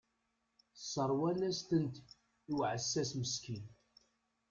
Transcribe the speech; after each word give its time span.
Sseṛwan-as-tent 0.81 1.95
i 2.51 2.53
uɛessas 2.57 3.11
meskin. 3.21 3.63